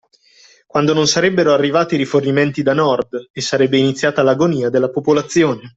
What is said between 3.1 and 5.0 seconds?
e sarebbe iniziata l’agonia della